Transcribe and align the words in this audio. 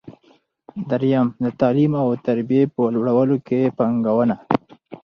درېیم: 0.89 1.27
د 1.43 1.45
تعلیم 1.59 1.93
او 2.03 2.09
تربیې 2.25 2.63
په 2.73 2.81
لوړولو 2.93 3.35
کې 3.47 3.73
پانګونه. 3.77 4.35